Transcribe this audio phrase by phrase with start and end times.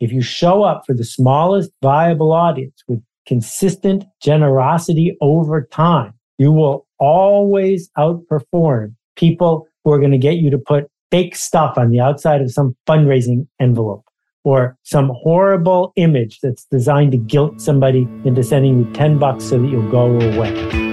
[0.00, 6.52] If you show up for the smallest viable audience with consistent generosity over time, you
[6.52, 11.90] will always outperform people who are going to get you to put fake stuff on
[11.90, 14.04] the outside of some fundraising envelope
[14.42, 19.58] or some horrible image that's designed to guilt somebody into sending you 10 bucks so
[19.58, 20.89] that you'll go away.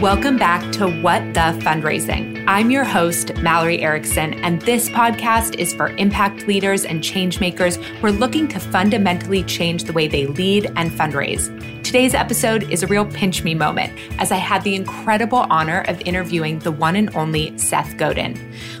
[0.00, 2.44] Welcome back to What the Fundraising.
[2.46, 7.74] I'm your host, Mallory Erickson, and this podcast is for impact leaders and change makers
[7.74, 11.48] who are looking to fundamentally change the way they lead and fundraise.
[11.82, 16.00] Today's episode is a real pinch me moment as I had the incredible honor of
[16.02, 18.36] interviewing the one and only Seth Godin.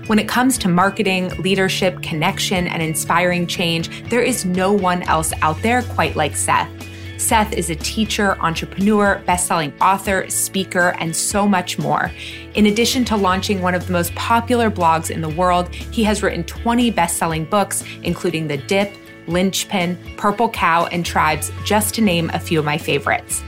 [0.06, 5.32] When it comes to marketing, leadership, connection, and inspiring change, there is no one else
[5.42, 6.70] out there quite like Seth.
[7.18, 12.12] Seth is a teacher, entrepreneur, best-selling author, speaker, and so much more.
[12.54, 16.22] In addition to launching one of the most popular blogs in the world, he has
[16.22, 18.94] written 20 best-selling books, including The Dip,
[19.26, 23.42] Linchpin, Purple Cow, and Tribes, just to name a few of my favorites.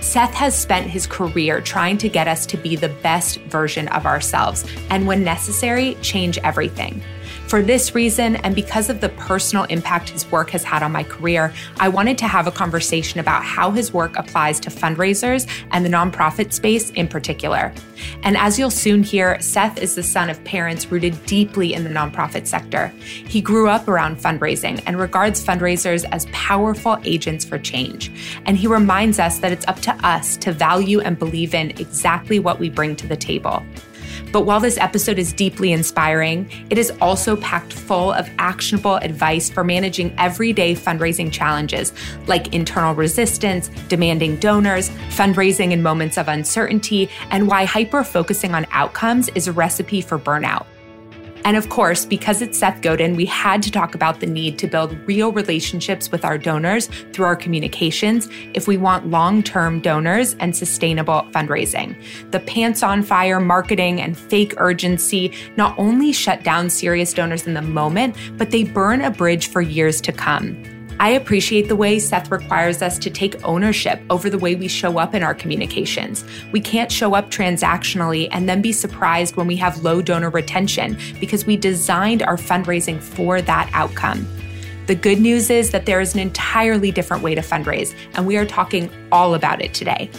[0.00, 4.06] Seth has spent his career trying to get us to be the best version of
[4.06, 7.00] ourselves, and when necessary, change everything.
[7.48, 11.04] For this reason, and because of the personal impact his work has had on my
[11.04, 15.84] career, I wanted to have a conversation about how his work applies to fundraisers and
[15.84, 17.72] the nonprofit space in particular.
[18.22, 21.90] And as you'll soon hear, Seth is the son of parents rooted deeply in the
[21.90, 22.88] nonprofit sector.
[22.98, 28.10] He grew up around fundraising and regards fundraisers as powerful agents for change.
[28.46, 32.38] And he reminds us that it's up to us to value and believe in exactly
[32.38, 33.62] what we bring to the table.
[34.34, 39.48] But while this episode is deeply inspiring, it is also packed full of actionable advice
[39.48, 41.92] for managing everyday fundraising challenges
[42.26, 48.66] like internal resistance, demanding donors, fundraising in moments of uncertainty, and why hyper focusing on
[48.72, 50.66] outcomes is a recipe for burnout.
[51.44, 54.66] And of course, because it's Seth Godin, we had to talk about the need to
[54.66, 60.34] build real relationships with our donors through our communications if we want long term donors
[60.40, 61.94] and sustainable fundraising.
[62.30, 67.52] The pants on fire marketing and fake urgency not only shut down serious donors in
[67.52, 70.73] the moment, but they burn a bridge for years to come.
[71.00, 74.98] I appreciate the way Seth requires us to take ownership over the way we show
[74.98, 76.24] up in our communications.
[76.52, 80.96] We can't show up transactionally and then be surprised when we have low donor retention
[81.18, 84.26] because we designed our fundraising for that outcome.
[84.86, 88.36] The good news is that there is an entirely different way to fundraise, and we
[88.36, 90.10] are talking all about it today.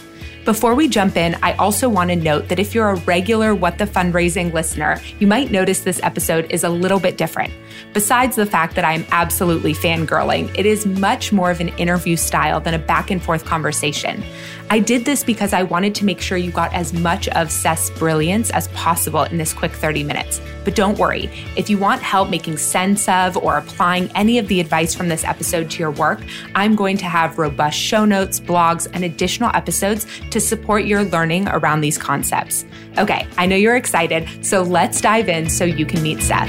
[0.46, 3.78] Before we jump in, I also want to note that if you're a regular What
[3.78, 7.52] the Fundraising listener, you might notice this episode is a little bit different.
[7.92, 12.60] Besides the fact that I'm absolutely fangirling, it is much more of an interview style
[12.60, 14.22] than a back and forth conversation.
[14.70, 17.90] I did this because I wanted to make sure you got as much of Seth's
[17.90, 20.40] brilliance as possible in this quick 30 minutes.
[20.66, 24.58] But don't worry, if you want help making sense of or applying any of the
[24.58, 26.20] advice from this episode to your work,
[26.56, 31.46] I'm going to have robust show notes, blogs, and additional episodes to support your learning
[31.46, 32.64] around these concepts.
[32.98, 36.48] Okay, I know you're excited, so let's dive in so you can meet Seth.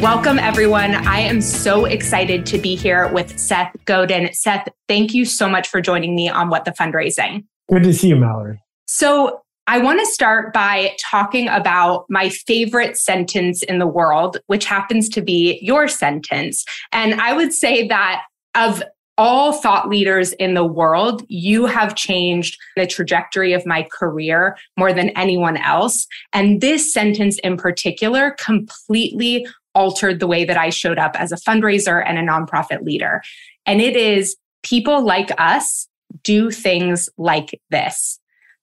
[0.00, 0.94] Welcome, everyone.
[0.94, 4.32] I am so excited to be here with Seth Godin.
[4.32, 7.44] Seth, thank you so much for joining me on What the Fundraising.
[7.72, 8.60] Good to see you, Mallory.
[8.86, 14.66] So, I want to start by talking about my favorite sentence in the world, which
[14.66, 16.66] happens to be your sentence.
[16.92, 18.24] And I would say that
[18.54, 18.82] of
[19.16, 24.92] all thought leaders in the world, you have changed the trajectory of my career more
[24.92, 26.06] than anyone else.
[26.32, 31.36] And this sentence in particular completely altered the way that I showed up as a
[31.36, 33.22] fundraiser and a nonprofit leader.
[33.66, 35.88] And it is people like us
[36.22, 38.18] do things like this.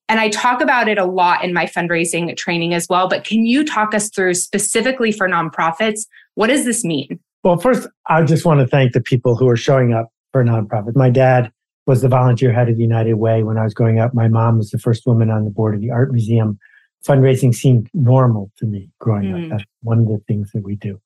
[0.09, 3.07] And I talk about it a lot in my fundraising training as well.
[3.07, 6.01] But can you talk us through specifically for nonprofits?
[6.35, 7.19] What does this mean?
[7.43, 10.95] Well, first, I just want to thank the people who are showing up for nonprofits.
[10.95, 11.51] My dad
[11.87, 14.13] was the volunteer head of the United Way when I was growing up.
[14.13, 16.59] My mom was the first woman on the board of the art museum
[17.05, 19.45] fundraising seemed normal to me growing mm.
[19.45, 19.49] up.
[19.51, 20.99] That's one of the things that we do.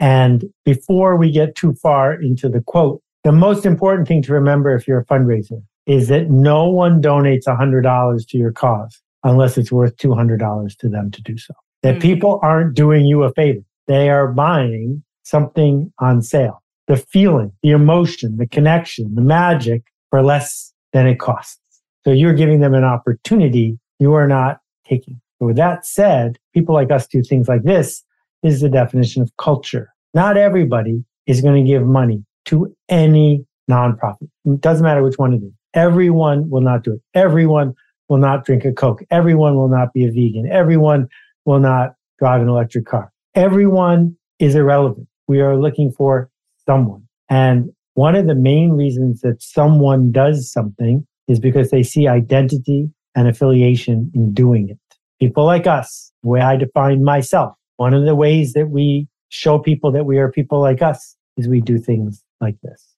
[0.00, 4.74] And before we get too far into the quote, the most important thing to remember
[4.74, 9.72] if you're a fundraiser is that no one donates $100 to your cause unless it's
[9.72, 11.54] worth $200 to them to do so.
[11.82, 12.00] That mm-hmm.
[12.00, 13.60] people aren't doing you a favor.
[13.86, 16.62] They are buying something on sale.
[16.88, 21.58] The feeling, the emotion, the connection, the magic for less than it costs.
[22.04, 25.20] So you're giving them an opportunity you are not taking.
[25.38, 28.04] So with that said, people like us do things like this
[28.42, 29.92] is the definition of culture.
[30.12, 34.28] Not everybody is going to give money to any nonprofit.
[34.44, 35.52] It doesn't matter which one it is.
[35.74, 37.00] Everyone will not do it.
[37.14, 37.74] Everyone
[38.08, 39.02] will not drink a Coke.
[39.10, 40.48] Everyone will not be a vegan.
[40.50, 41.08] Everyone
[41.44, 43.10] will not drive an electric car.
[43.34, 45.08] Everyone is irrelevant.
[45.28, 46.30] We are looking for
[46.66, 47.06] someone.
[47.30, 52.90] And one of the main reasons that someone does something is because they see identity
[53.14, 54.78] and affiliation in doing it.
[55.20, 59.58] People like us, the way I define myself, one of the ways that we show
[59.58, 62.91] people that we are people like us is we do things like this.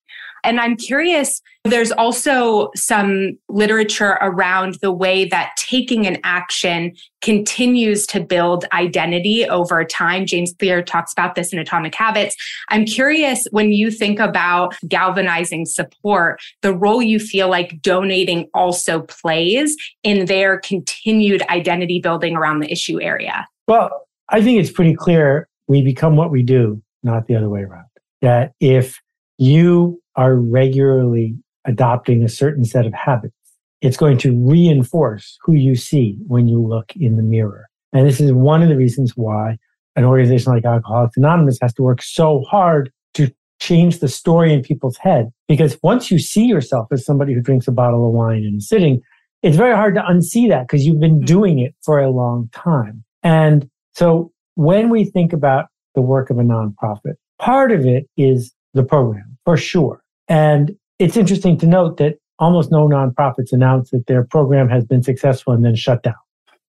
[0.45, 8.07] And I'm curious, there's also some literature around the way that taking an action continues
[8.09, 10.27] to build identity over time.
[10.27, 12.37] James Clear talks about this in Atomic Habits.
[12.69, 19.01] I'm curious when you think about galvanizing support, the role you feel like donating also
[19.01, 23.49] plays in their continued identity building around the issue area.
[23.67, 27.63] Well, I think it's pretty clear we become what we do, not the other way
[27.63, 27.87] around.
[28.21, 29.01] That if
[29.39, 33.35] you are regularly adopting a certain set of habits,
[33.81, 37.67] it's going to reinforce who you see when you look in the mirror.
[37.93, 39.59] And this is one of the reasons why
[39.97, 44.63] an organization like Alcoholics Anonymous has to work so hard to change the story in
[44.63, 45.31] people's head.
[45.49, 48.61] Because once you see yourself as somebody who drinks a bottle of wine in a
[48.61, 49.01] sitting,
[49.43, 51.27] it's very hard to unsee that because you've been mm-hmm.
[51.27, 53.05] doing it for a long time.
[53.23, 58.53] And so when we think about the work of a nonprofit, part of it is
[58.73, 60.03] the program for sure.
[60.29, 65.03] And it's interesting to note that almost no nonprofits announce that their program has been
[65.03, 66.15] successful and then shut down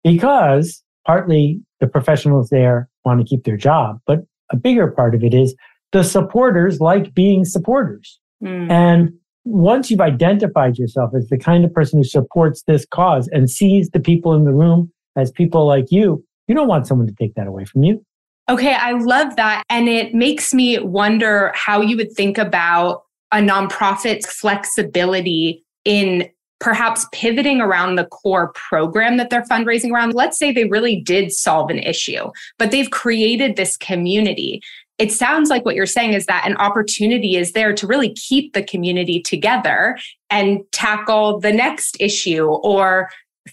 [0.02, 4.20] because partly the professionals there want to keep their job, but
[4.50, 5.54] a bigger part of it is
[5.92, 8.18] the supporters like being supporters.
[8.42, 8.70] Mm.
[8.70, 9.12] And
[9.44, 13.90] once you've identified yourself as the kind of person who supports this cause and sees
[13.90, 17.34] the people in the room as people like you, you don't want someone to take
[17.34, 18.04] that away from you.
[18.48, 19.62] Okay, I love that.
[19.70, 23.02] And it makes me wonder how you would think about
[23.32, 26.28] a nonprofit's flexibility in
[26.60, 30.14] perhaps pivoting around the core program that they're fundraising around.
[30.14, 34.60] Let's say they really did solve an issue, but they've created this community.
[34.98, 38.52] It sounds like what you're saying is that an opportunity is there to really keep
[38.52, 39.98] the community together
[40.28, 43.08] and tackle the next issue or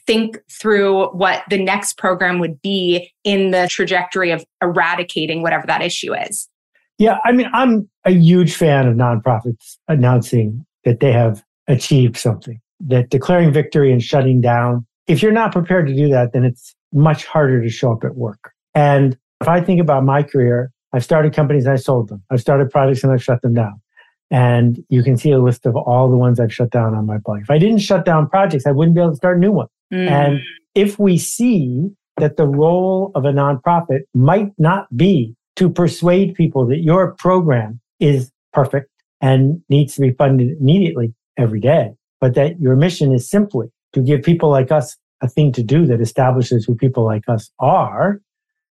[0.05, 5.81] think through what the next program would be in the trajectory of eradicating whatever that
[5.81, 6.49] issue is.
[6.97, 12.59] Yeah, I mean, I'm a huge fan of nonprofits announcing that they have achieved something,
[12.87, 14.85] that declaring victory and shutting down.
[15.05, 18.15] If you're not prepared to do that, then it's much harder to show up at
[18.15, 18.51] work.
[18.73, 22.23] And if I think about my career, I've started companies and I sold them.
[22.31, 23.79] I've started projects and I've shut them down.
[24.31, 27.17] And you can see a list of all the ones I've shut down on my
[27.19, 27.41] blog.
[27.41, 29.69] If I didn't shut down projects, I wouldn't be able to start new ones.
[29.93, 30.09] Mm.
[30.09, 30.39] And
[30.75, 36.65] if we see that the role of a nonprofit might not be to persuade people
[36.67, 38.89] that your program is perfect
[39.21, 44.01] and needs to be funded immediately every day, but that your mission is simply to
[44.01, 48.21] give people like us a thing to do that establishes who people like us are,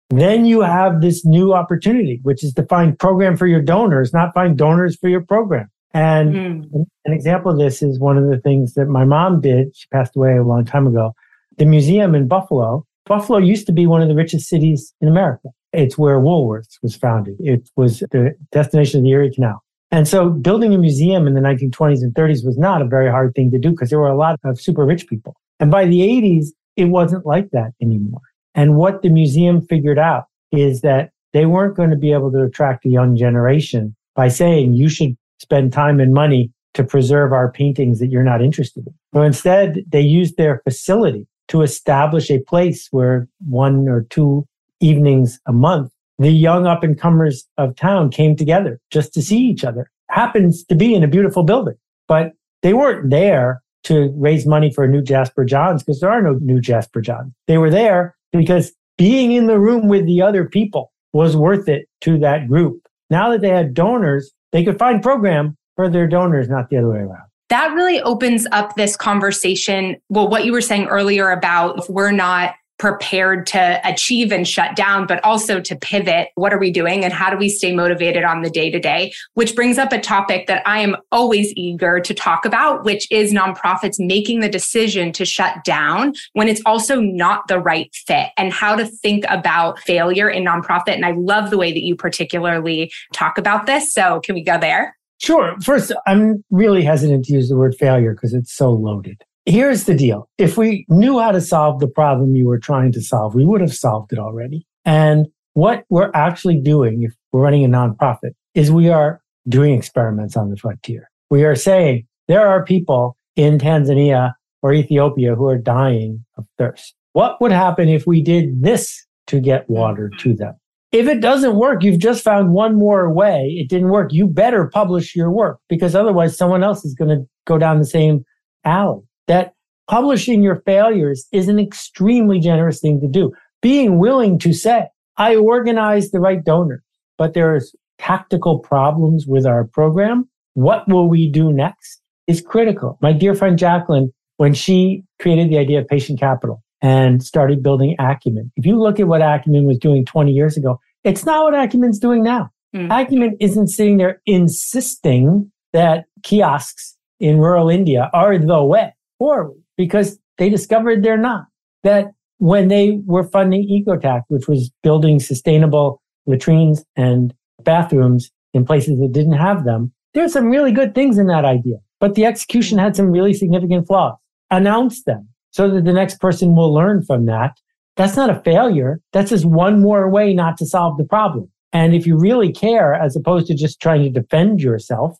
[0.08, 4.34] then you have this new opportunity, which is to find program for your donors, not
[4.34, 5.68] find donors for your program.
[5.92, 6.86] And mm.
[7.04, 9.76] an example of this is one of the things that my mom did.
[9.76, 11.14] She passed away a long time ago.
[11.58, 15.48] The museum in Buffalo, Buffalo used to be one of the richest cities in America.
[15.72, 17.36] It's where Woolworths was founded.
[17.38, 19.62] It was the destination of the Erie Canal.
[19.92, 23.34] And so building a museum in the 1920s and 30s was not a very hard
[23.34, 25.36] thing to do because there were a lot of super rich people.
[25.58, 26.46] And by the 80s,
[26.76, 28.20] it wasn't like that anymore.
[28.54, 32.42] And what the museum figured out is that they weren't going to be able to
[32.42, 37.50] attract a young generation by saying you should spend time and money to preserve our
[37.50, 38.94] paintings that you're not interested in.
[39.14, 44.46] So instead, they used their facility to establish a place where one or two
[44.80, 49.38] evenings a month, the young up and comers of town came together just to see
[49.38, 49.90] each other.
[50.10, 51.76] Happens to be in a beautiful building,
[52.08, 52.32] but
[52.62, 56.34] they weren't there to raise money for a new Jasper Johns because there are no
[56.34, 57.32] new Jasper Johns.
[57.46, 61.88] They were there because being in the room with the other people was worth it
[62.02, 62.82] to that group.
[63.08, 66.90] Now that they had donors, they could find program for their donors, not the other
[66.90, 67.24] way around.
[67.48, 69.96] That really opens up this conversation.
[70.08, 74.74] Well, what you were saying earlier about if we're not prepared to achieve and shut
[74.74, 76.30] down, but also to pivot.
[76.34, 79.12] What are we doing and how do we stay motivated on the day to day?
[79.34, 83.34] Which brings up a topic that I am always eager to talk about, which is
[83.34, 88.50] nonprofits making the decision to shut down when it's also not the right fit and
[88.50, 90.94] how to think about failure in nonprofit.
[90.94, 93.92] And I love the way that you particularly talk about this.
[93.92, 94.96] So can we go there?
[95.18, 95.54] Sure.
[95.60, 99.22] First, I'm really hesitant to use the word failure because it's so loaded.
[99.46, 100.28] Here's the deal.
[100.38, 103.60] If we knew how to solve the problem you were trying to solve, we would
[103.60, 104.66] have solved it already.
[104.84, 110.36] And what we're actually doing, if we're running a nonprofit, is we are doing experiments
[110.36, 111.10] on the frontier.
[111.30, 114.32] We are saying there are people in Tanzania
[114.62, 116.94] or Ethiopia who are dying of thirst.
[117.12, 120.54] What would happen if we did this to get water to them?
[120.92, 123.56] If it doesn't work, you've just found one more way.
[123.58, 124.12] It didn't work.
[124.12, 127.84] You better publish your work because otherwise someone else is going to go down the
[127.84, 128.24] same
[128.64, 129.02] alley.
[129.30, 129.54] That
[129.86, 133.32] publishing your failures is an extremely generous thing to do.
[133.62, 136.82] Being willing to say, I organized the right donor,
[137.16, 140.28] but there's tactical problems with our program.
[140.54, 142.98] What will we do next is critical.
[143.00, 147.94] My dear friend Jacqueline, when she created the idea of patient capital, and started building
[148.00, 148.50] Acumen.
[148.56, 152.00] If you look at what Acumen was doing 20 years ago, it's not what Acumen's
[152.00, 152.50] doing now.
[152.74, 152.88] Mm.
[152.90, 160.18] Acumen isn't sitting there insisting that kiosks in rural India are the way forward because
[160.38, 161.44] they discovered they're not.
[161.84, 162.06] That
[162.38, 169.12] when they were funding Ecotact, which was building sustainable latrines and bathrooms in places that
[169.12, 172.96] didn't have them, there's some really good things in that idea, but the execution had
[172.96, 174.16] some really significant flaws.
[174.50, 177.52] Announce them so that the next person will learn from that.
[177.96, 179.00] That's not a failure.
[179.12, 181.50] That's just one more way not to solve the problem.
[181.72, 185.16] And if you really care, as opposed to just trying to defend yourself,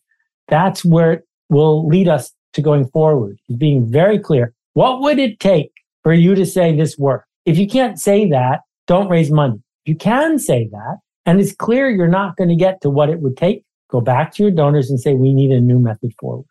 [0.49, 4.55] that's where it will lead us to going forward, is being very clear.
[4.75, 7.25] What would it take for you to say this work?
[7.47, 9.63] If you can't say that, don't raise money.
[9.85, 13.09] If you can say that, and it's clear you're not going to get to what
[13.09, 16.13] it would take, go back to your donors and say, we need a new method
[16.21, 16.47] forward.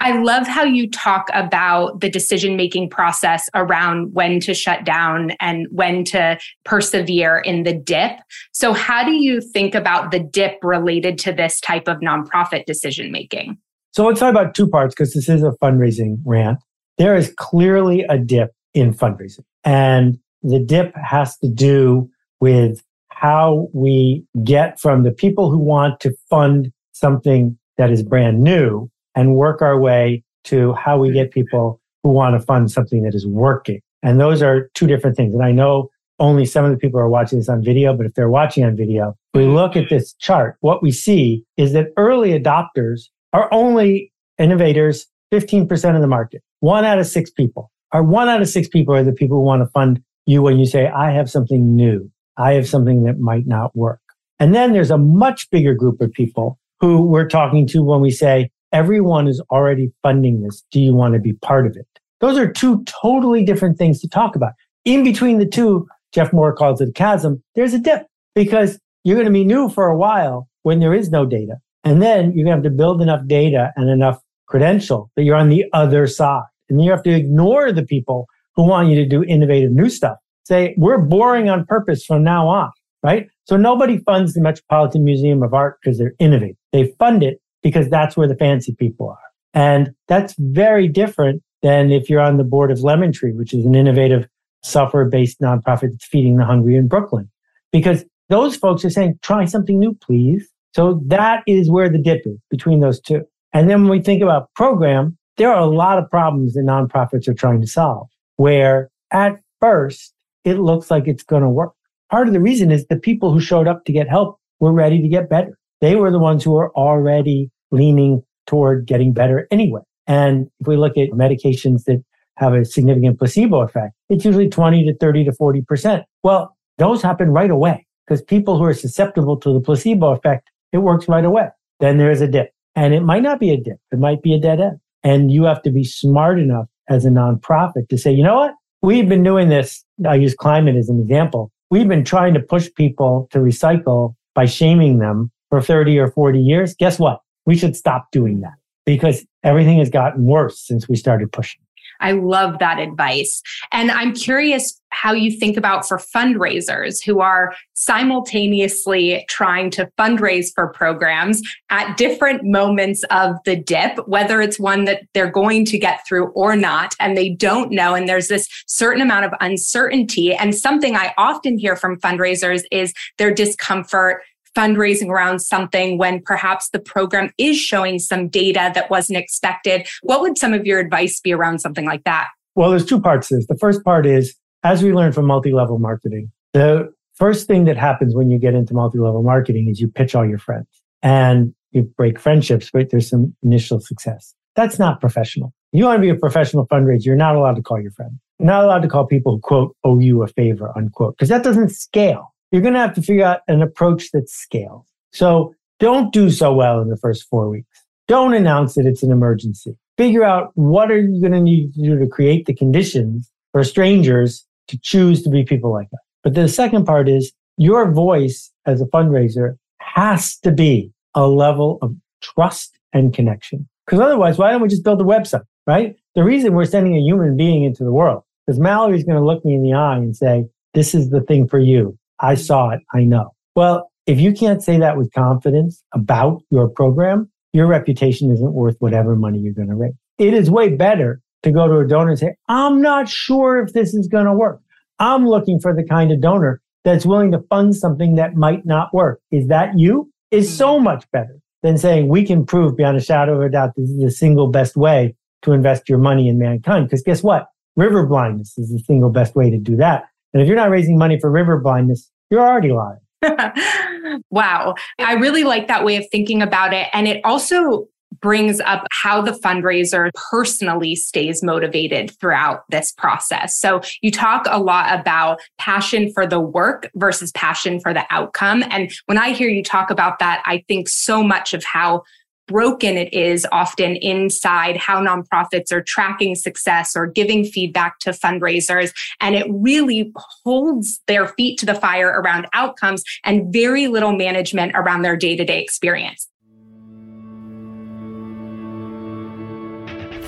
[0.00, 5.32] I love how you talk about the decision making process around when to shut down
[5.40, 8.12] and when to persevere in the dip.
[8.52, 13.10] So, how do you think about the dip related to this type of nonprofit decision
[13.10, 13.58] making?
[13.94, 16.58] So, let's talk about two parts because this is a fundraising rant.
[16.98, 22.10] There is clearly a dip in fundraising, and the dip has to do
[22.40, 28.42] with how we get from the people who want to fund something that is brand
[28.42, 33.04] new and work our way to how we get people who want to fund something
[33.04, 33.80] that is working.
[34.02, 35.34] And those are two different things.
[35.34, 38.14] And I know only some of the people are watching this on video, but if
[38.14, 42.38] they're watching on video, we look at this chart, what we see is that early
[42.38, 46.42] adopters are only innovators 15% of the market.
[46.60, 49.44] One out of six people are one out of six people are the people who
[49.44, 52.10] want to fund you when you say, I have something new.
[52.36, 54.00] I have something that might not work.
[54.40, 58.10] And then there's a much bigger group of people who we're talking to when we
[58.10, 60.64] say, everyone is already funding this.
[60.70, 61.86] Do you want to be part of it?
[62.20, 64.52] Those are two totally different things to talk about.
[64.84, 67.42] In between the two, Jeff Moore calls it a chasm.
[67.54, 71.10] There's a dip because you're going to be new for a while when there is
[71.10, 71.56] no data.
[71.84, 75.36] And then you're going to have to build enough data and enough credential that you're
[75.36, 76.42] on the other side.
[76.68, 78.26] And you have to ignore the people
[78.56, 80.16] who want you to do innovative new stuff.
[80.44, 82.70] Say, we're boring on purpose from now on,
[83.02, 83.28] right?
[83.44, 86.56] So nobody funds the Metropolitan Museum of Art because they're innovative.
[86.72, 89.18] They fund it because that's where the fancy people are.
[89.52, 93.74] And that's very different than if you're on the board of Lemontree, which is an
[93.74, 94.26] innovative
[94.62, 97.30] software based nonprofit that's feeding the hungry in Brooklyn.
[97.72, 100.48] Because those folks are saying, try something new, please.
[100.74, 103.22] So that is where the dip is between those two.
[103.52, 107.28] And then when we think about program, there are a lot of problems that nonprofits
[107.28, 110.12] are trying to solve where at first
[110.44, 111.72] it looks like it's going to work.
[112.10, 115.00] Part of the reason is the people who showed up to get help were ready
[115.00, 115.58] to get better.
[115.80, 119.80] They were the ones who were already leaning toward getting better anyway.
[120.06, 122.02] And if we look at medications that
[122.36, 126.04] have a significant placebo effect, it's usually 20 to 30 to 40%.
[126.22, 130.78] Well, those happen right away because people who are susceptible to the placebo effect, it
[130.78, 131.48] works right away.
[131.80, 133.78] Then there's a dip and it might not be a dip.
[133.90, 134.78] It might be a dead end.
[135.02, 138.52] And you have to be smart enough as a nonprofit to say, you know what?
[138.82, 139.82] We've been doing this.
[140.06, 141.50] I use climate as an example.
[141.70, 146.38] We've been trying to push people to recycle by shaming them for 30 or 40
[146.38, 146.74] years.
[146.74, 147.20] Guess what?
[147.46, 148.54] we should stop doing that
[148.86, 151.60] because everything has gotten worse since we started pushing.
[152.00, 153.42] I love that advice.
[153.72, 160.52] And I'm curious how you think about for fundraisers who are simultaneously trying to fundraise
[160.54, 165.78] for programs at different moments of the dip, whether it's one that they're going to
[165.78, 167.94] get through or not, and they don't know.
[167.94, 170.32] And there's this certain amount of uncertainty.
[170.32, 174.22] And something I often hear from fundraisers is their discomfort
[174.54, 179.86] fundraising around something when perhaps the program is showing some data that wasn't expected.
[180.02, 182.28] What would some of your advice be around something like that?
[182.54, 183.46] Well, there's two parts to this.
[183.46, 187.76] The first part is, as we learned from multi level marketing, the first thing that
[187.76, 190.66] happens when you get into multi level marketing is you pitch all your friends
[191.02, 194.34] and you break friendships, but there's some initial success.
[194.54, 195.52] That's not professional.
[195.72, 198.14] You want to be a professional fundraiser, you're not allowed to call your friends.
[198.38, 201.42] You're not allowed to call people who quote owe you a favor, unquote, because that
[201.42, 204.86] doesn't scale you're going to have to figure out an approach that scales.
[205.12, 207.66] So don't do so well in the first four weeks.
[208.06, 209.76] Don't announce that it's an emergency.
[209.98, 213.64] Figure out what are you going to need to do to create the conditions for
[213.64, 215.98] strangers to choose to be people like that.
[216.22, 221.80] But the second part is your voice as a fundraiser has to be a level
[221.82, 223.68] of trust and connection.
[223.84, 225.96] Because otherwise, why don't we just build a website, right?
[226.14, 229.44] The reason we're sending a human being into the world is Mallory's going to look
[229.44, 231.98] me in the eye and say, this is the thing for you.
[232.20, 232.80] I saw it.
[232.92, 233.30] I know.
[233.54, 238.76] Well, if you can't say that with confidence about your program, your reputation isn't worth
[238.80, 239.94] whatever money you're going to raise.
[240.18, 243.72] It is way better to go to a donor and say, I'm not sure if
[243.72, 244.60] this is going to work.
[244.98, 248.92] I'm looking for the kind of donor that's willing to fund something that might not
[248.92, 249.20] work.
[249.30, 250.10] Is that you?
[250.30, 250.84] Is so mm-hmm.
[250.84, 254.00] much better than saying we can prove beyond a shadow of a doubt this is
[254.00, 256.86] the single best way to invest your money in mankind.
[256.86, 257.46] Because guess what?
[257.76, 260.04] River blindness is the single best way to do that.
[260.34, 262.98] And if you're not raising money for river blindness, you're already lying.
[264.30, 264.74] wow.
[264.98, 266.88] I really like that way of thinking about it.
[266.92, 267.86] And it also
[268.20, 273.58] brings up how the fundraiser personally stays motivated throughout this process.
[273.58, 278.64] So you talk a lot about passion for the work versus passion for the outcome.
[278.70, 282.02] And when I hear you talk about that, I think so much of how
[282.46, 288.92] broken it is often inside how nonprofits are tracking success or giving feedback to fundraisers.
[289.20, 290.12] And it really
[290.44, 295.36] holds their feet to the fire around outcomes and very little management around their day
[295.36, 296.28] to day experience.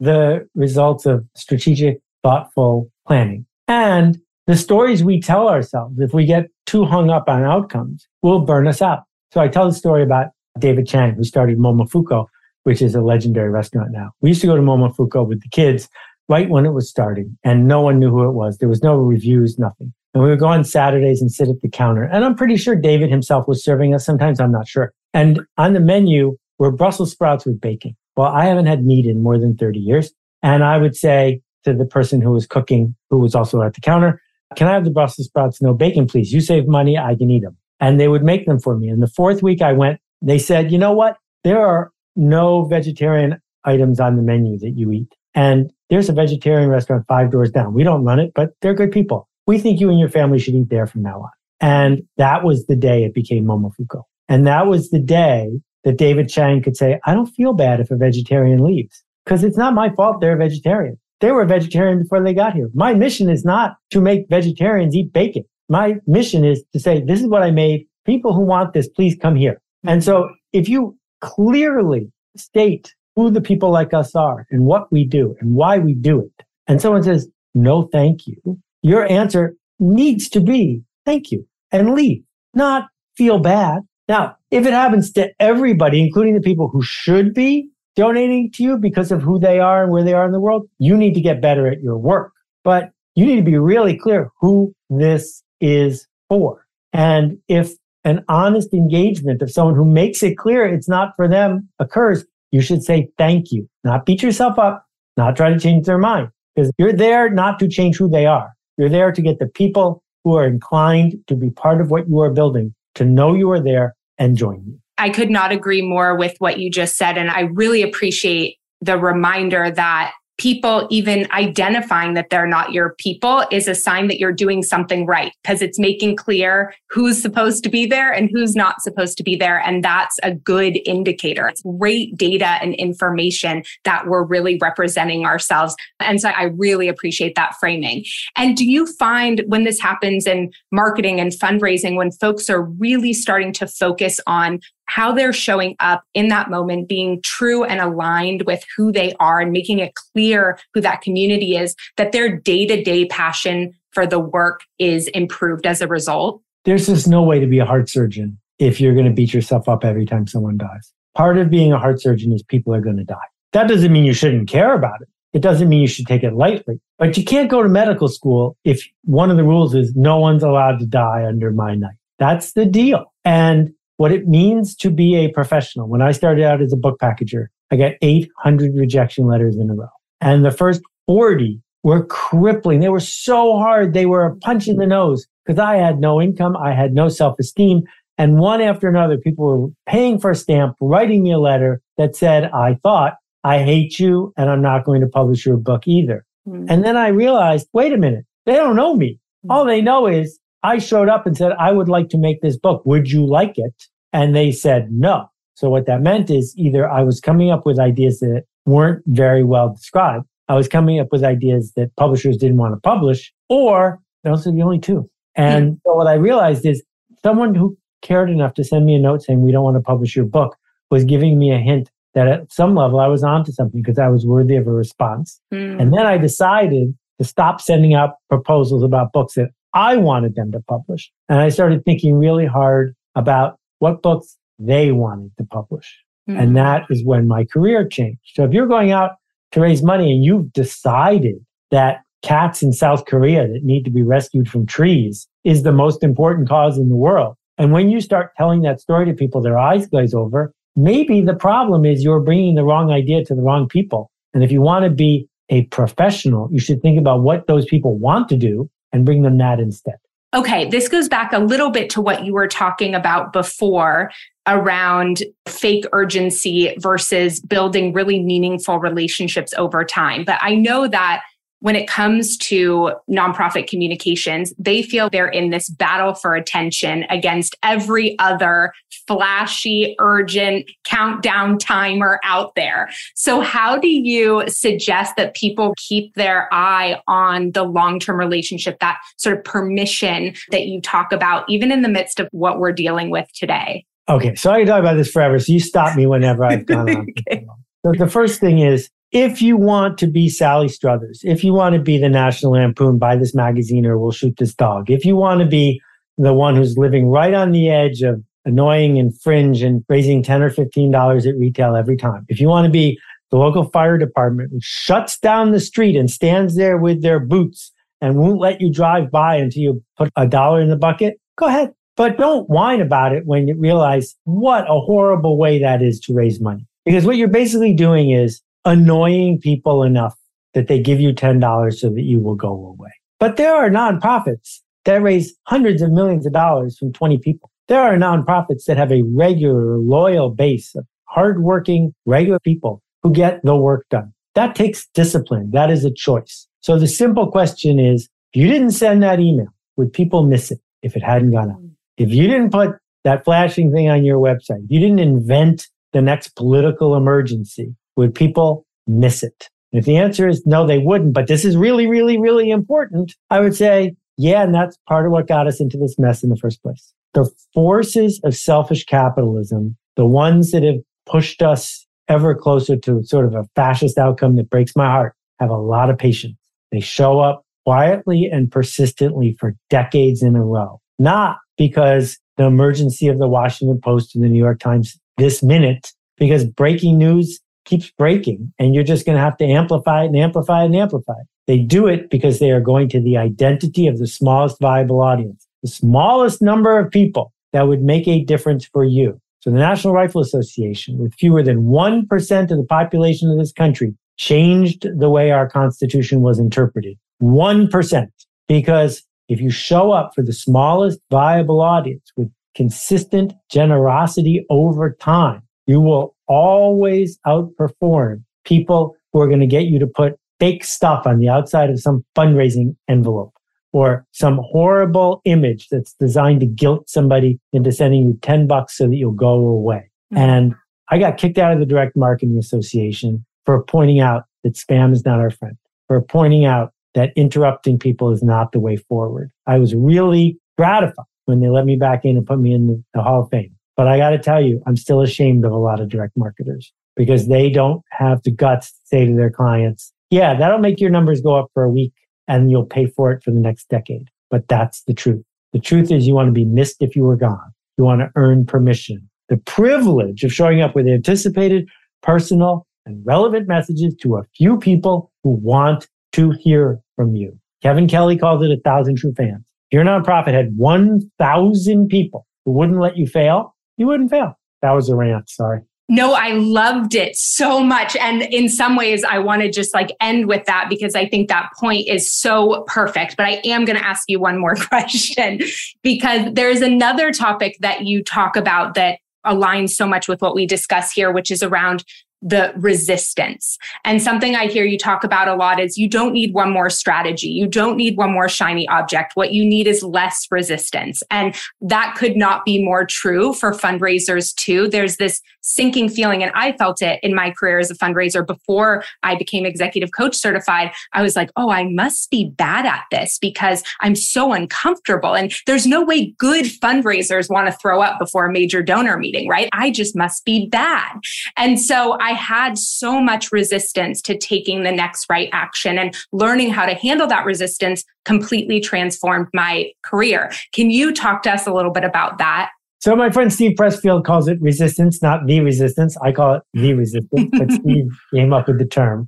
[0.00, 3.46] the results of strategic, thoughtful planning.
[3.68, 8.40] And the stories we tell ourselves, if we get too hung up on outcomes, will
[8.40, 9.04] burn us out.
[9.32, 12.26] So I tell the story about David Chang, who started Momofuku,
[12.64, 14.10] which is a legendary restaurant now.
[14.20, 15.88] We used to go to Momofuku with the kids
[16.28, 18.58] right when it was starting, and no one knew who it was.
[18.58, 19.92] There was no reviews, nothing.
[20.14, 22.04] And we would go on Saturdays and sit at the counter.
[22.04, 24.04] And I'm pretty sure David himself was serving us.
[24.04, 24.92] Sometimes I'm not sure.
[25.14, 27.96] And on the menu were Brussels sprouts with bacon.
[28.20, 30.12] Well, I haven't had meat in more than 30 years.
[30.42, 33.80] And I would say to the person who was cooking, who was also at the
[33.80, 34.20] counter,
[34.56, 35.62] can I have the Brussels sprouts?
[35.62, 36.30] No bacon, please.
[36.30, 36.98] You save money.
[36.98, 37.56] I can eat them.
[37.80, 38.90] And they would make them for me.
[38.90, 41.16] And the fourth week I went, they said, you know what?
[41.44, 45.14] There are no vegetarian items on the menu that you eat.
[45.34, 47.72] And there's a vegetarian restaurant five doors down.
[47.72, 49.30] We don't run it, but they're good people.
[49.46, 51.30] We think you and your family should eat there from now on.
[51.62, 54.02] And that was the day it became Momofuku.
[54.28, 55.52] And that was the day
[55.84, 59.56] that David Chang could say, I don't feel bad if a vegetarian leaves because it's
[59.56, 60.98] not my fault they're a vegetarian.
[61.20, 62.70] They were a vegetarian before they got here.
[62.74, 65.44] My mission is not to make vegetarians eat bacon.
[65.68, 67.86] My mission is to say, this is what I made.
[68.06, 69.60] People who want this, please come here.
[69.86, 75.04] And so if you clearly state who the people like us are and what we
[75.04, 78.36] do and why we do it, and someone says, no, thank you,
[78.82, 82.22] your answer needs to be thank you and leave,
[82.54, 83.82] not feel bad.
[84.08, 88.76] Now, if it happens to everybody, including the people who should be donating to you
[88.78, 91.20] because of who they are and where they are in the world, you need to
[91.20, 92.32] get better at your work.
[92.64, 96.64] But you need to be really clear who this is for.
[96.92, 97.72] And if
[98.04, 102.60] an honest engagement of someone who makes it clear it's not for them occurs, you
[102.60, 104.84] should say thank you, not beat yourself up,
[105.16, 108.52] not try to change their mind because you're there not to change who they are.
[108.78, 112.20] You're there to get the people who are inclined to be part of what you
[112.20, 114.78] are building to know you are there and join you.
[114.98, 117.18] I could not agree more with what you just said.
[117.18, 123.44] And I really appreciate the reminder that people even identifying that they're not your people
[123.52, 127.68] is a sign that you're doing something right because it's making clear who's supposed to
[127.68, 129.58] be there and who's not supposed to be there.
[129.60, 131.46] And that's a good indicator.
[131.46, 135.76] It's great data and information that we're really representing ourselves.
[136.00, 138.06] And so I really appreciate that framing.
[138.34, 143.12] And do you find when this happens in marketing and fundraising, when folks are really
[143.12, 148.42] starting to focus on how they're showing up in that moment, being true and aligned
[148.42, 152.66] with who they are and making it clear who that community is, that their day
[152.66, 156.42] to day passion for the work is improved as a result?
[156.64, 159.68] There's just no way to be a heart surgeon if you're going to beat yourself
[159.68, 160.92] up every time someone dies.
[161.16, 163.16] Part of being a heart surgeon is people are going to die.
[163.52, 165.08] That doesn't mean you shouldn't care about it.
[165.32, 166.80] It doesn't mean you should take it lightly.
[166.98, 170.42] But you can't go to medical school if one of the rules is no one's
[170.42, 171.94] allowed to die under my knife.
[172.18, 173.12] That's the deal.
[173.24, 175.86] And what it means to be a professional.
[175.86, 179.74] When I started out as a book packager, I got 800 rejection letters in a
[179.74, 179.90] row.
[180.22, 182.80] And the first 40 were crippling.
[182.80, 183.92] They were so hard.
[183.92, 186.56] They were a punch in the nose because I had no income.
[186.56, 187.82] I had no self esteem.
[188.16, 192.16] And one after another, people were paying for a stamp, writing me a letter that
[192.16, 196.24] said, I thought, I hate you and I'm not going to publish your book either.
[196.48, 196.70] Mm-hmm.
[196.70, 199.18] And then I realized, wait a minute, they don't know me.
[199.44, 199.50] Mm-hmm.
[199.50, 202.56] All they know is I showed up and said, I would like to make this
[202.56, 202.84] book.
[202.84, 203.74] Would you like it?
[204.12, 205.30] And they said no.
[205.54, 209.44] So what that meant is either I was coming up with ideas that weren't very
[209.44, 210.26] well described.
[210.48, 214.52] I was coming up with ideas that publishers didn't want to publish, or those are
[214.52, 215.08] the only two.
[215.36, 215.80] And mm.
[215.86, 216.82] so what I realized is
[217.22, 220.16] someone who cared enough to send me a note saying, we don't want to publish
[220.16, 220.56] your book
[220.90, 224.08] was giving me a hint that at some level I was onto something because I
[224.08, 225.40] was worthy of a response.
[225.52, 225.80] Mm.
[225.80, 230.52] And then I decided to stop sending out proposals about books that I wanted them
[230.52, 231.10] to publish.
[231.28, 235.98] And I started thinking really hard about what books they wanted to publish.
[236.28, 236.40] Mm-hmm.
[236.40, 238.20] And that is when my career changed.
[238.34, 239.12] So if you're going out
[239.52, 241.36] to raise money and you've decided
[241.70, 246.02] that cats in South Korea that need to be rescued from trees is the most
[246.02, 247.36] important cause in the world.
[247.58, 250.52] And when you start telling that story to people, their eyes glaze over.
[250.76, 254.10] Maybe the problem is you're bringing the wrong idea to the wrong people.
[254.34, 257.98] And if you want to be a professional, you should think about what those people
[257.98, 259.96] want to do and bring them that instead.
[260.32, 264.12] Okay, this goes back a little bit to what you were talking about before
[264.46, 270.24] around fake urgency versus building really meaningful relationships over time.
[270.24, 271.22] But I know that
[271.60, 277.56] when it comes to nonprofit communications, they feel they're in this battle for attention against
[277.62, 278.72] every other
[279.06, 282.88] flashy, urgent countdown timer out there.
[283.14, 288.78] So, how do you suggest that people keep their eye on the long term relationship,
[288.80, 292.72] that sort of permission that you talk about, even in the midst of what we're
[292.72, 293.84] dealing with today?
[294.08, 295.38] Okay, so I can talk about this forever.
[295.38, 297.06] So, you stop me whenever I've gone on.
[297.28, 297.46] okay.
[297.84, 301.74] So, the first thing is if you want to be Sally Struthers, if you want
[301.74, 304.90] to be the National Lampoon, buy this magazine or we'll shoot this dog.
[304.90, 305.80] If you want to be
[306.16, 310.42] the one who's living right on the edge of annoying and fringe and raising 10
[310.42, 312.24] or $15 at retail every time.
[312.28, 312.98] If you want to be
[313.30, 317.72] the local fire department which shuts down the street and stands there with their boots
[318.00, 321.46] and won't let you drive by until you put a dollar in the bucket, go
[321.46, 321.72] ahead.
[321.96, 326.14] But don't whine about it when you realize what a horrible way that is to
[326.14, 326.66] raise money.
[326.86, 330.16] Because what you're basically doing is annoying people enough
[330.54, 332.90] that they give you $10 so that you will go away.
[333.18, 337.50] But there are nonprofits that raise hundreds of millions of dollars from 20 people.
[337.68, 343.40] There are nonprofits that have a regular, loyal base of hardworking, regular people who get
[343.44, 344.12] the work done.
[344.34, 345.50] That takes discipline.
[345.52, 346.46] That is a choice.
[346.60, 350.60] So the simple question is, if you didn't send that email, would people miss it
[350.82, 351.60] if it hadn't gone out?
[351.96, 356.36] If you didn't put that flashing thing on your website, you didn't invent the next
[356.36, 359.48] political emergency, would people miss it?
[359.72, 363.14] And if the answer is no, they wouldn't, but this is really, really, really important,
[363.30, 366.30] I would say, yeah, and that's part of what got us into this mess in
[366.30, 366.92] the first place.
[367.14, 373.26] The forces of selfish capitalism, the ones that have pushed us ever closer to sort
[373.26, 376.36] of a fascist outcome that breaks my heart, have a lot of patience.
[376.72, 383.08] They show up quietly and persistently for decades in a row, not because the emergency
[383.08, 387.90] of the Washington Post and the New York Times this minute, because breaking news keeps
[387.90, 391.12] breaking and you're just going to have to amplify it and amplify it and amplify
[391.12, 391.26] it.
[391.46, 395.46] They do it because they are going to the identity of the smallest viable audience,
[395.62, 399.20] the smallest number of people that would make a difference for you.
[399.40, 403.94] So the National Rifle Association, with fewer than 1% of the population of this country,
[404.18, 406.98] changed the way our Constitution was interpreted.
[407.22, 408.08] 1%.
[408.48, 415.42] Because if you show up for the smallest viable audience with consistent generosity over time,
[415.66, 421.06] you will always outperform people who are going to get you to put fake stuff
[421.06, 423.34] on the outside of some fundraising envelope
[423.72, 428.88] or some horrible image that's designed to guilt somebody into sending you 10 bucks so
[428.88, 429.90] that you'll go away.
[430.12, 430.18] Mm-hmm.
[430.18, 430.54] And
[430.88, 435.04] I got kicked out of the Direct Marketing Association for pointing out that spam is
[435.04, 435.56] not our friend,
[435.88, 439.30] for pointing out that interrupting people is not the way forward.
[439.46, 442.82] I was really gratified when they let me back in and put me in the,
[442.94, 443.54] the Hall of Fame.
[443.80, 446.70] But I got to tell you, I'm still ashamed of a lot of direct marketers
[446.96, 450.90] because they don't have the guts to say to their clients, yeah, that'll make your
[450.90, 451.94] numbers go up for a week
[452.28, 454.10] and you'll pay for it for the next decade.
[454.28, 455.24] But that's the truth.
[455.54, 457.54] The truth is you want to be missed if you were gone.
[457.78, 459.08] You want to earn permission.
[459.30, 461.66] The privilege of showing up with anticipated,
[462.02, 467.38] personal, and relevant messages to a few people who want to hear from you.
[467.62, 469.42] Kevin Kelly calls it a thousand true fans.
[469.72, 474.38] Your nonprofit had 1,000 people who wouldn't let you fail, you wouldn't fail.
[474.60, 475.30] That was a rant.
[475.30, 475.62] Sorry.
[475.88, 477.96] No, I loved it so much.
[477.96, 481.28] And in some ways, I want to just like end with that because I think
[481.28, 483.16] that point is so perfect.
[483.16, 485.40] But I am going to ask you one more question
[485.82, 490.46] because there's another topic that you talk about that aligns so much with what we
[490.46, 491.82] discuss here, which is around
[492.22, 493.58] the resistance.
[493.84, 496.70] And something I hear you talk about a lot is you don't need one more
[496.70, 497.28] strategy.
[497.28, 499.12] You don't need one more shiny object.
[499.14, 501.02] What you need is less resistance.
[501.10, 504.68] And that could not be more true for fundraisers too.
[504.68, 508.84] There's this sinking feeling, and I felt it in my career as a fundraiser before
[509.02, 510.72] I became executive coach certified.
[510.92, 515.14] I was like, oh, I must be bad at this because I'm so uncomfortable.
[515.16, 519.28] And there's no way good fundraisers want to throw up before a major donor meeting,
[519.28, 519.48] right?
[519.52, 521.00] I just must be bad.
[521.36, 525.96] And so I I had so much resistance to taking the next right action and
[526.10, 530.32] learning how to handle that resistance completely transformed my career.
[530.52, 532.50] Can you talk to us a little bit about that?
[532.80, 535.96] So my friend Steve Pressfield calls it resistance, not the resistance.
[535.98, 539.06] I call it the resistance, but Steve came up with the term.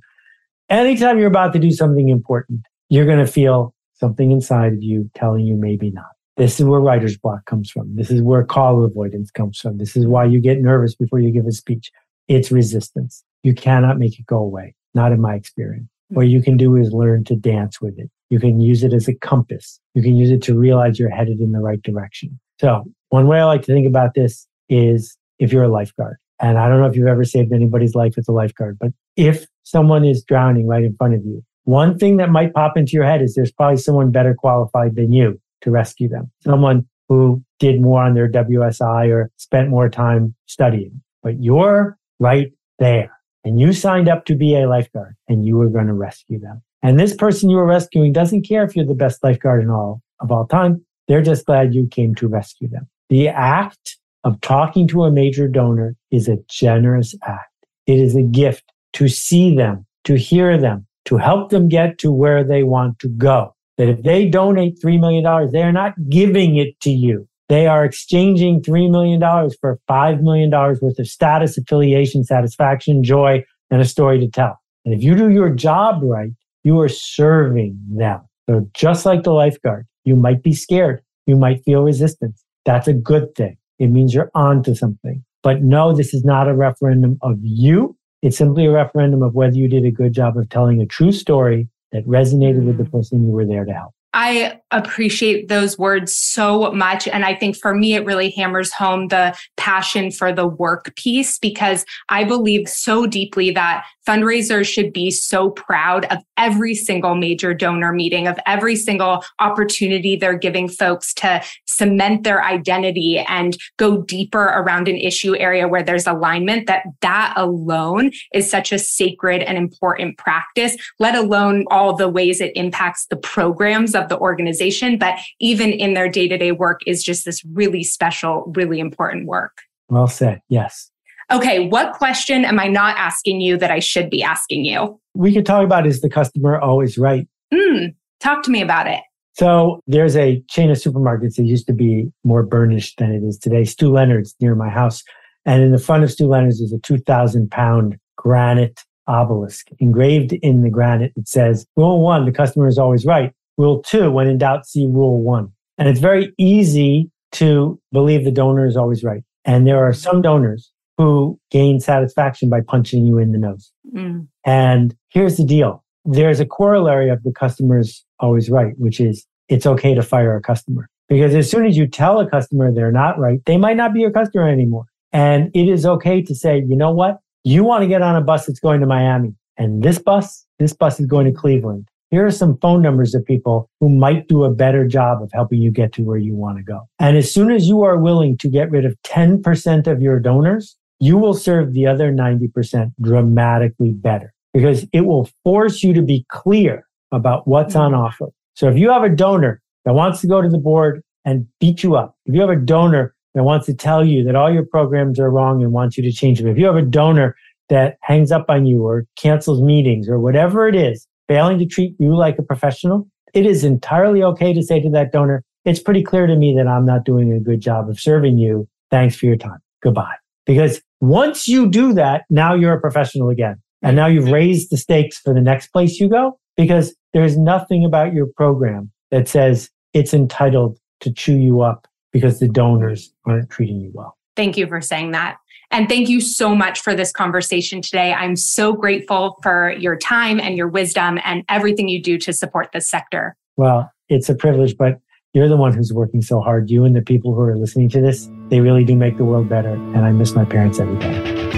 [0.69, 5.11] Anytime you're about to do something important, you're going to feel something inside of you
[5.13, 6.05] telling you maybe not.
[6.37, 7.95] This is where writer's block comes from.
[7.95, 9.77] This is where call avoidance comes from.
[9.77, 11.91] This is why you get nervous before you give a speech
[12.27, 13.23] it's resistance.
[13.43, 15.87] You cannot make it go away, not in my experience.
[16.09, 16.15] Hmm.
[16.15, 18.09] What you can do is learn to dance with it.
[18.29, 19.79] You can use it as a compass.
[19.93, 22.39] You can use it to realize you're headed in the right direction.
[22.59, 26.57] So, one way I like to think about this is if you're a lifeguard, and
[26.57, 30.03] I don't know if you've ever saved anybody's life as a lifeguard, but if someone
[30.03, 33.21] is drowning right in front of you, one thing that might pop into your head
[33.21, 36.31] is there's probably someone better qualified than you to rescue them.
[36.43, 41.01] Someone who did more on their WSI or spent more time studying.
[41.21, 43.11] But you're right there.
[43.43, 46.61] And you signed up to be a lifeguard and you were going to rescue them.
[46.81, 50.01] And this person you were rescuing doesn't care if you're the best lifeguard in all
[50.19, 50.85] of all time.
[51.07, 52.87] They're just glad you came to rescue them.
[53.09, 57.51] The act of talking to a major donor is a generous act.
[57.85, 62.11] It is a gift to see them, to hear them, to help them get to
[62.11, 63.53] where they want to go.
[63.77, 67.27] That if they donate $3 million, they are not giving it to you.
[67.53, 69.19] They are exchanging $3 million
[69.61, 74.59] for $5 million worth of status, affiliation, satisfaction, joy, and a story to tell.
[74.85, 76.31] And if you do your job right,
[76.63, 78.21] you are serving them.
[78.49, 81.03] So just like the lifeguard, you might be scared.
[81.27, 82.43] You might feel resistance.
[82.65, 83.55] That's a good thing.
[83.77, 85.23] It means you're on to something.
[85.43, 87.95] But no, this is not a referendum of you.
[88.23, 91.11] It's simply a referendum of whether you did a good job of telling a true
[91.11, 92.91] story that resonated with the mm.
[92.91, 93.93] person you were there to help.
[94.13, 97.07] I appreciate those words so much.
[97.07, 101.39] And I think for me, it really hammers home the passion for the work piece
[101.39, 107.53] because I believe so deeply that fundraisers should be so proud of every single major
[107.53, 114.01] donor meeting, of every single opportunity they're giving folks to cement their identity and go
[114.01, 119.41] deeper around an issue area where there's alignment that that alone is such a sacred
[119.41, 124.97] and important practice, let alone all the ways it impacts the programs of the organization.
[124.97, 129.27] But even in their day to day work is just this really special, really important
[129.27, 129.61] work.
[129.89, 130.41] Well said.
[130.49, 130.89] Yes
[131.31, 134.99] okay, what question am I not asking you that I should be asking you?
[135.13, 137.27] We could talk about is the customer always right?
[137.53, 139.01] Mm, talk to me about it.
[139.35, 143.37] So there's a chain of supermarkets that used to be more burnished than it is
[143.37, 143.63] today.
[143.63, 145.03] Stew Leonard's near my house.
[145.45, 149.67] And in the front of Stew Leonard's is a 2,000 pound granite obelisk.
[149.79, 153.33] Engraved in the granite, it says, Rule one, the customer is always right.
[153.57, 155.51] Rule two, when in doubt, see rule one.
[155.77, 159.23] And it's very easy to believe the donor is always right.
[159.45, 163.71] And there are some donors who gain satisfaction by punching you in the nose.
[163.93, 164.27] Mm.
[164.45, 165.83] And here's the deal.
[166.05, 170.41] There's a corollary of the customer's always right, which is it's okay to fire a
[170.41, 170.89] customer.
[171.09, 173.99] Because as soon as you tell a customer they're not right, they might not be
[173.99, 174.85] your customer anymore.
[175.11, 177.19] And it is okay to say, you know what?
[177.43, 179.35] You want to get on a bus that's going to Miami.
[179.57, 181.87] And this bus, this bus is going to Cleveland.
[182.13, 185.63] Here are some phone numbers of people who might do a better job of helping
[185.63, 186.81] you get to where you want to go.
[186.99, 190.77] And as soon as you are willing to get rid of 10% of your donors,
[190.99, 196.23] you will serve the other 90% dramatically better because it will force you to be
[196.29, 198.27] clear about what's on offer.
[198.53, 201.81] So if you have a donor that wants to go to the board and beat
[201.81, 204.67] you up, if you have a donor that wants to tell you that all your
[204.67, 207.35] programs are wrong and wants you to change them, if you have a donor
[207.69, 211.95] that hangs up on you or cancels meetings or whatever it is, failing to treat
[211.99, 216.03] you like a professional, it is entirely okay to say to that donor, it's pretty
[216.03, 218.67] clear to me that I'm not doing a good job of serving you.
[218.91, 219.59] Thanks for your time.
[219.81, 220.15] Goodbye.
[220.45, 223.61] Because once you do that, now you're a professional again.
[223.81, 227.83] And now you've raised the stakes for the next place you go because there's nothing
[227.83, 233.49] about your program that says it's entitled to chew you up because the donors aren't
[233.49, 234.17] treating you well.
[234.35, 235.37] Thank you for saying that.
[235.73, 238.13] And thank you so much for this conversation today.
[238.13, 242.69] I'm so grateful for your time and your wisdom and everything you do to support
[242.73, 243.35] this sector.
[243.57, 244.99] Well, it's a privilege, but
[245.33, 246.69] you're the one who's working so hard.
[246.69, 249.49] You and the people who are listening to this, they really do make the world
[249.49, 249.71] better.
[249.73, 251.49] And I miss my parents every day.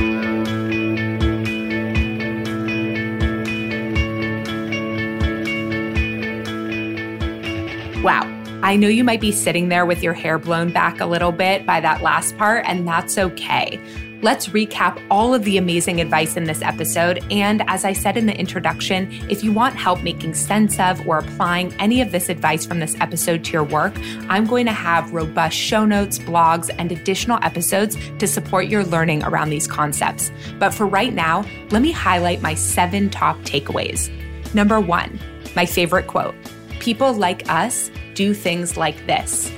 [8.02, 8.32] Wow.
[8.64, 11.66] I know you might be sitting there with your hair blown back a little bit
[11.66, 13.78] by that last part, and that's okay.
[14.26, 17.24] Let's recap all of the amazing advice in this episode.
[17.30, 21.20] And as I said in the introduction, if you want help making sense of or
[21.20, 23.94] applying any of this advice from this episode to your work,
[24.28, 29.22] I'm going to have robust show notes, blogs, and additional episodes to support your learning
[29.22, 30.32] around these concepts.
[30.58, 34.10] But for right now, let me highlight my seven top takeaways.
[34.56, 35.20] Number one,
[35.56, 36.34] my favorite quote
[36.80, 39.52] People like us do things like this.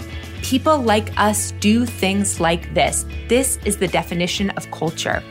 [0.47, 3.05] People like us do things like this.
[3.27, 5.21] This is the definition of culture.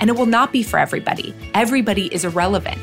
[0.00, 1.34] And it will not be for everybody.
[1.54, 2.78] Everybody is irrelevant.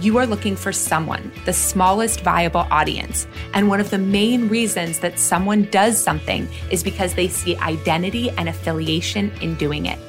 [0.00, 3.28] You are looking for someone, the smallest viable audience.
[3.54, 8.28] And one of the main reasons that someone does something is because they see identity
[8.30, 10.00] and affiliation in doing it.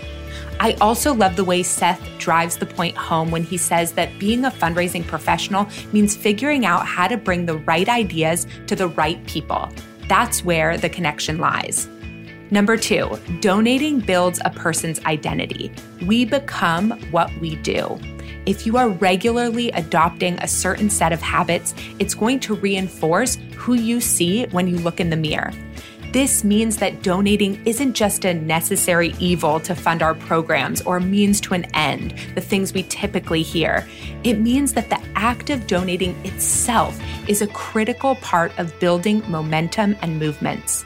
[0.59, 4.45] I also love the way Seth drives the point home when he says that being
[4.45, 9.23] a fundraising professional means figuring out how to bring the right ideas to the right
[9.27, 9.69] people.
[10.07, 11.87] That's where the connection lies.
[12.49, 15.71] Number two, donating builds a person's identity.
[16.05, 17.99] We become what we do.
[18.45, 23.73] If you are regularly adopting a certain set of habits, it's going to reinforce who
[23.73, 25.51] you see when you look in the mirror.
[26.11, 31.01] This means that donating isn't just a necessary evil to fund our programs or a
[31.01, 33.87] means to an end, the things we typically hear.
[34.23, 39.95] It means that the act of donating itself is a critical part of building momentum
[40.01, 40.85] and movements.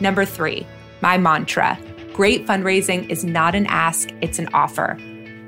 [0.00, 0.66] Number three,
[1.00, 1.78] my mantra
[2.18, 4.98] great fundraising is not an ask, it's an offer.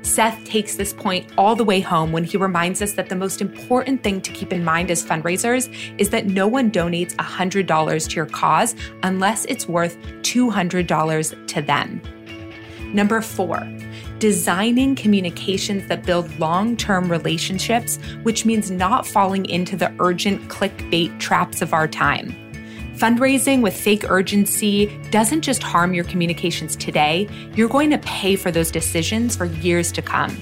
[0.03, 3.41] Seth takes this point all the way home when he reminds us that the most
[3.41, 8.15] important thing to keep in mind as fundraisers is that no one donates $100 to
[8.15, 12.01] your cause unless it's worth $200 to them.
[12.93, 13.61] Number four,
[14.19, 21.19] designing communications that build long term relationships, which means not falling into the urgent clickbait
[21.19, 22.35] traps of our time.
[23.01, 28.51] Fundraising with fake urgency doesn't just harm your communications today, you're going to pay for
[28.51, 30.39] those decisions for years to come.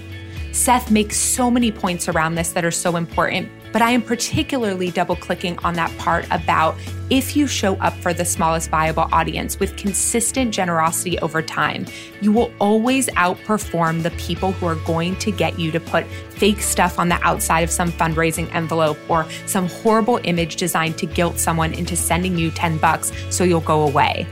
[0.51, 4.91] Seth makes so many points around this that are so important, but I am particularly
[4.91, 6.75] double clicking on that part about
[7.09, 11.85] if you show up for the smallest viable audience with consistent generosity over time,
[12.21, 16.61] you will always outperform the people who are going to get you to put fake
[16.61, 21.39] stuff on the outside of some fundraising envelope or some horrible image designed to guilt
[21.39, 24.27] someone into sending you 10 bucks so you'll go away.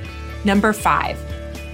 [0.45, 1.19] Number five,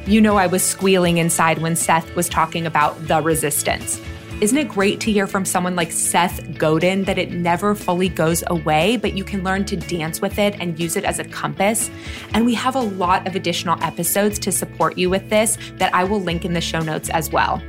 [0.08, 4.02] you know, I was squealing inside when Seth was talking about the resistance.
[4.42, 8.44] Isn't it great to hear from someone like Seth Godin that it never fully goes
[8.48, 11.90] away, but you can learn to dance with it and use it as a compass?
[12.34, 16.04] And we have a lot of additional episodes to support you with this that I
[16.04, 17.62] will link in the show notes as well.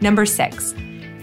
[0.00, 0.72] Number six,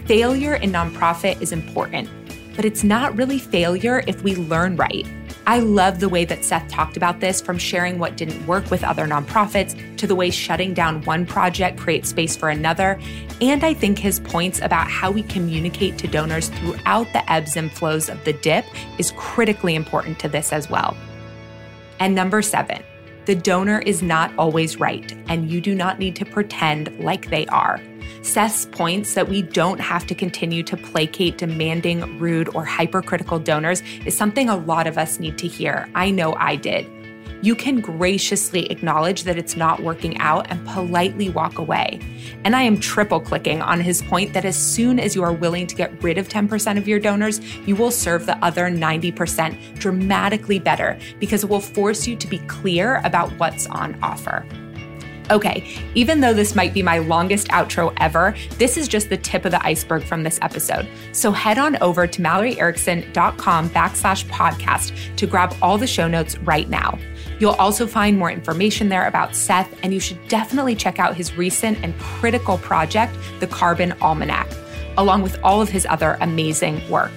[0.04, 2.10] failure in nonprofit is important,
[2.54, 5.06] but it's not really failure if we learn right.
[5.44, 8.84] I love the way that Seth talked about this from sharing what didn't work with
[8.84, 13.00] other nonprofits to the way shutting down one project creates space for another.
[13.40, 17.72] And I think his points about how we communicate to donors throughout the ebbs and
[17.72, 18.64] flows of the dip
[18.98, 20.96] is critically important to this as well.
[21.98, 22.82] And number seven,
[23.24, 27.46] the donor is not always right, and you do not need to pretend like they
[27.46, 27.80] are.
[28.22, 33.82] Seth's points that we don't have to continue to placate demanding, rude, or hypercritical donors
[34.06, 35.88] is something a lot of us need to hear.
[35.94, 36.86] I know I did
[37.42, 42.00] you can graciously acknowledge that it's not working out and politely walk away.
[42.44, 45.66] And I am triple clicking on his point that as soon as you are willing
[45.66, 50.60] to get rid of 10% of your donors, you will serve the other 90% dramatically
[50.60, 54.46] better because it will force you to be clear about what's on offer.
[55.30, 55.64] Okay,
[55.94, 59.52] even though this might be my longest outro ever, this is just the tip of
[59.52, 60.86] the iceberg from this episode.
[61.12, 66.68] So head on over to malloryerickson.com backslash podcast to grab all the show notes right
[66.68, 66.98] now.
[67.38, 71.36] You'll also find more information there about Seth, and you should definitely check out his
[71.36, 74.48] recent and critical project, the Carbon Almanac,
[74.96, 77.12] along with all of his other amazing work.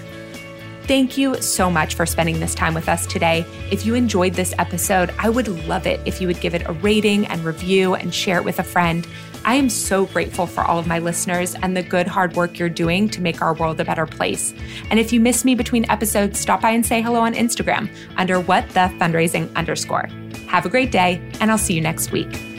[0.88, 3.44] Thank you so much for spending this time with us today.
[3.72, 6.74] If you enjoyed this episode, I would love it if you would give it a
[6.74, 9.08] rating and review and share it with a friend.
[9.46, 12.70] I am so grateful for all of my listeners and the good hard work you're
[12.70, 14.54] doing to make our world a better place.
[14.92, 18.40] And if you miss me between episodes, stop by and say hello on Instagram under
[18.40, 20.08] what the fundraising underscore.
[20.48, 22.55] Have a great day, and I'll see you next week.